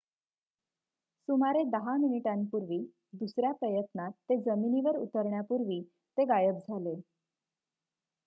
सुमारे 1.27 1.63
10 1.71 1.97
मिनिटांपूर्वी 1.97 2.79
दुसऱ्या 3.13 3.51
प्रयत्नात 3.51 4.11
ते 4.29 4.37
जमिनीवर 4.41 4.97
उतरण्यापूर्वी 4.97 5.81
ते 6.17 6.25
गायब 6.25 6.57
झाले 6.59 6.95